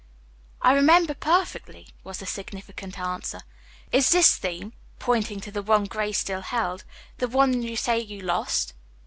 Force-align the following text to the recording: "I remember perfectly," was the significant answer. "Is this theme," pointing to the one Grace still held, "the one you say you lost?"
"I 0.63 0.73
remember 0.73 1.13
perfectly," 1.13 1.89
was 2.03 2.17
the 2.17 2.25
significant 2.25 2.97
answer. 2.97 3.41
"Is 3.91 4.09
this 4.09 4.35
theme," 4.35 4.73
pointing 4.97 5.39
to 5.41 5.51
the 5.51 5.61
one 5.61 5.83
Grace 5.83 6.17
still 6.17 6.41
held, 6.41 6.85
"the 7.19 7.27
one 7.27 7.61
you 7.61 7.75
say 7.75 7.99
you 7.99 8.21
lost?" 8.23 8.73